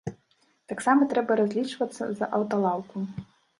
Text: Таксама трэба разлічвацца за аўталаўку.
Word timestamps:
Таксама 0.71 1.09
трэба 1.11 1.37
разлічвацца 1.41 2.03
за 2.17 2.33
аўталаўку. 2.41 2.97